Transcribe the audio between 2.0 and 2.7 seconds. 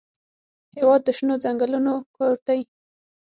کور دی.